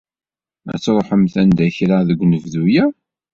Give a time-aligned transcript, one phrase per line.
[0.73, 2.85] Ad truḥemt anda kra deg unebdu-ya?